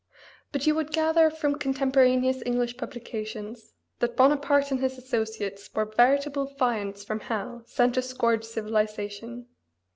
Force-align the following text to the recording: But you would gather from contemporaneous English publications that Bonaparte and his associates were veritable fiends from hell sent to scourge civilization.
But 0.51 0.65
you 0.65 0.73
would 0.73 0.91
gather 0.93 1.29
from 1.29 1.59
contemporaneous 1.59 2.41
English 2.43 2.75
publications 2.75 3.75
that 3.99 4.15
Bonaparte 4.17 4.71
and 4.71 4.79
his 4.79 4.97
associates 4.97 5.69
were 5.75 5.85
veritable 5.85 6.47
fiends 6.47 7.03
from 7.05 7.19
hell 7.19 7.61
sent 7.67 7.93
to 7.93 8.01
scourge 8.01 8.43
civilization. 8.43 9.45